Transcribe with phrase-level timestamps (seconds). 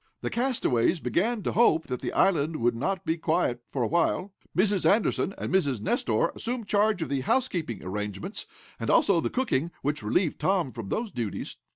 [0.21, 4.33] The castaways began to hope that the island would not be quiet for a while.
[4.57, 4.83] Mrs.
[4.83, 5.79] Anderson and Mrs.
[5.79, 8.47] Nestor assumed charge of the "housekeeping" arrangements,
[8.79, 11.57] and also the cooking, which relieved Tom from those duties.